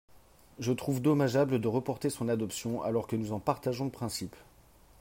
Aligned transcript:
Je 0.57 0.71
trouve 0.71 0.99
dommageable 0.99 1.61
de 1.61 1.67
reporter 1.67 2.09
son 2.09 2.27
adoption 2.27 2.81
alors 2.81 3.05
que 3.05 3.15
nous 3.15 3.33
en 3.33 3.39
partageons 3.39 3.85
le 3.85 3.91
principe. 3.91 4.35